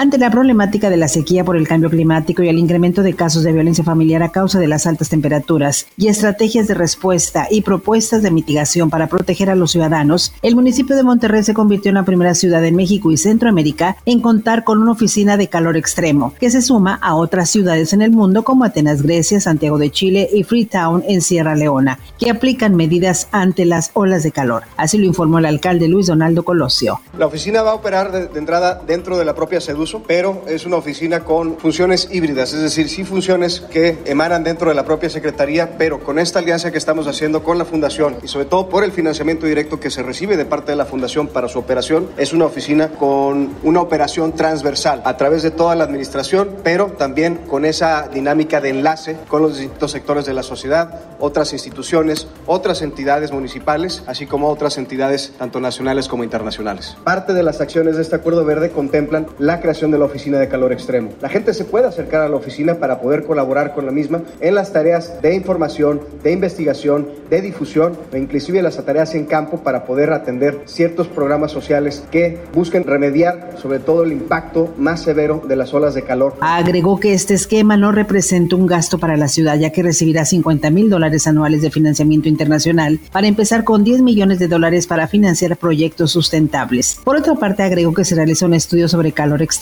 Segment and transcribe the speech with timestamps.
[0.00, 3.42] Ante la problemática de la sequía por el cambio climático y el incremento de casos
[3.42, 8.22] de violencia familiar a causa de las altas temperaturas y estrategias de respuesta y propuestas
[8.22, 12.04] de mitigación para proteger a los ciudadanos, el municipio de Monterrey se convirtió en la
[12.04, 16.52] primera ciudad en México y Centroamérica en contar con una oficina de calor extremo, que
[16.52, 20.44] se suma a otras ciudades en el mundo como Atenas, Grecia, Santiago de Chile y
[20.44, 24.62] Freetown en Sierra Leona, que aplican medidas ante las olas de calor.
[24.76, 27.00] Así lo informó el alcalde Luis Donaldo Colosio.
[27.18, 30.76] La oficina va a operar de, entrada dentro de la propia SEDUS pero es una
[30.76, 35.78] oficina con funciones híbridas, es decir, sí funciones que emanan dentro de la propia Secretaría,
[35.78, 38.92] pero con esta alianza que estamos haciendo con la Fundación y sobre todo por el
[38.92, 42.44] financiamiento directo que se recibe de parte de la Fundación para su operación, es una
[42.44, 48.08] oficina con una operación transversal a través de toda la administración, pero también con esa
[48.08, 54.02] dinámica de enlace con los distintos sectores de la sociedad, otras instituciones, otras entidades municipales,
[54.06, 56.96] así como otras entidades tanto nacionales como internacionales.
[57.04, 60.48] Parte de las acciones de este acuerdo verde contemplan la creación de la Oficina de
[60.48, 61.10] Calor Extremo.
[61.20, 64.54] La gente se puede acercar a la oficina para poder colaborar con la misma en
[64.54, 69.84] las tareas de información, de investigación, de difusión e inclusive las tareas en campo para
[69.84, 75.56] poder atender ciertos programas sociales que busquen remediar sobre todo el impacto más severo de
[75.56, 76.36] las olas de calor.
[76.40, 80.70] Agregó que este esquema no representa un gasto para la ciudad ya que recibirá 50
[80.70, 85.58] mil dólares anuales de financiamiento internacional para empezar con 10 millones de dólares para financiar
[85.58, 86.98] proyectos sustentables.
[87.04, 89.57] Por otra parte, agregó que se realiza un estudio sobre calor extremo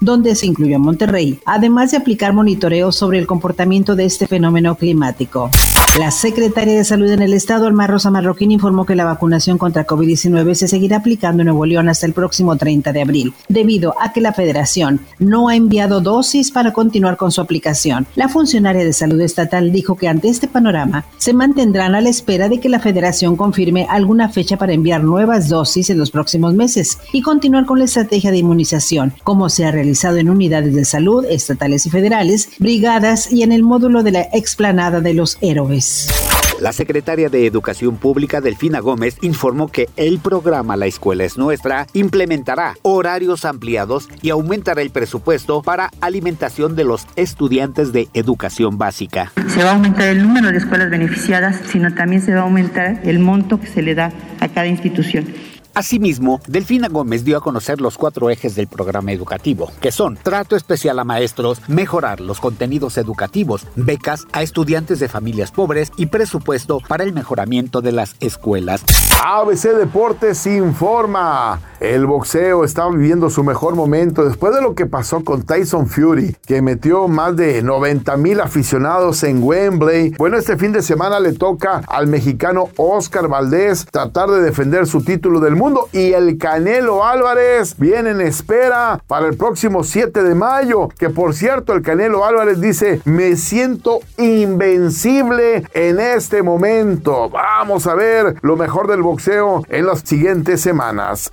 [0.00, 5.50] donde se incluyó Monterrey, además de aplicar monitoreo sobre el comportamiento de este fenómeno climático.
[5.98, 9.88] La secretaria de Salud en el Estado, Alma Rosa Marroquín, informó que la vacunación contra
[9.88, 14.12] COVID-19 se seguirá aplicando en Nuevo León hasta el próximo 30 de abril, debido a
[14.12, 18.06] que la Federación no ha enviado dosis para continuar con su aplicación.
[18.14, 22.48] La funcionaria de salud estatal dijo que ante este panorama se mantendrán a la espera
[22.48, 26.98] de que la Federación confirme alguna fecha para enviar nuevas dosis en los próximos meses
[27.12, 31.24] y continuar con la estrategia de inmunización, como se ha realizado en unidades de salud
[31.24, 36.08] estatales y federales, brigadas y en el módulo de la explanada de los héroes.
[36.60, 41.86] La secretaria de Educación Pública, Delfina Gómez, informó que el programa La Escuela es Nuestra
[41.94, 49.32] implementará horarios ampliados y aumentará el presupuesto para alimentación de los estudiantes de educación básica.
[49.48, 53.00] Se va a aumentar el número de escuelas beneficiadas, sino también se va a aumentar
[53.04, 55.24] el monto que se le da a cada institución.
[55.74, 60.56] Asimismo, Delfina Gómez dio a conocer los cuatro ejes del programa educativo, que son trato
[60.56, 66.80] especial a maestros, mejorar los contenidos educativos, becas a estudiantes de familias pobres y presupuesto
[66.86, 68.84] para el mejoramiento de las escuelas.
[69.24, 71.60] ABC Deportes informa.
[71.78, 76.36] El boxeo está viviendo su mejor momento después de lo que pasó con Tyson Fury,
[76.46, 80.10] que metió más de 90 mil aficionados en Wembley.
[80.18, 85.02] Bueno, este fin de semana le toca al mexicano Oscar Valdés tratar de defender su
[85.02, 90.34] título del mundo y el Canelo Álvarez viene en espera para el próximo 7 de
[90.34, 97.28] mayo, que por cierto el Canelo Álvarez dice, me siento invencible en este momento.
[97.28, 101.30] Vamos a ver lo mejor del boxeo en las siguientes semanas.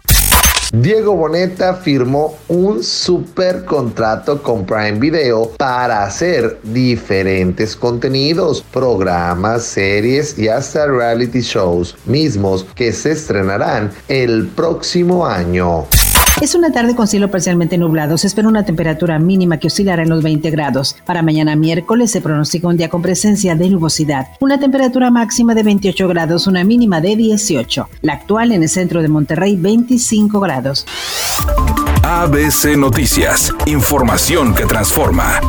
[0.74, 10.38] Diego Boneta firmó un super contrato con Prime Video para hacer diferentes contenidos, programas, series
[10.38, 15.86] y hasta reality shows mismos que se estrenarán el próximo año.
[16.40, 18.16] Es una tarde con cielo parcialmente nublado.
[18.18, 20.96] Se espera una temperatura mínima que oscilará en los 20 grados.
[21.04, 24.28] Para mañana miércoles se pronostica un día con presencia de nubosidad.
[24.40, 27.90] Una temperatura máxima de 28 grados, una mínima de 18.
[28.02, 30.86] La actual en el centro de Monterrey, 25 grados.
[32.04, 33.52] ABC Noticias.
[33.66, 35.42] Información que transforma.